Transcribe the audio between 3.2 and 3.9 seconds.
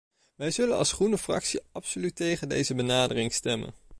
stemmen.